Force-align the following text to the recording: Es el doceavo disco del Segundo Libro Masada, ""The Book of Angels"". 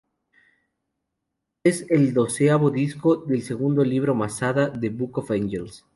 Es 1.63 1.85
el 1.91 2.15
doceavo 2.15 2.71
disco 2.71 3.17
del 3.17 3.43
Segundo 3.43 3.83
Libro 3.83 4.15
Masada, 4.15 4.69
""The 4.73 4.89
Book 4.89 5.19
of 5.19 5.29
Angels"". 5.29 5.85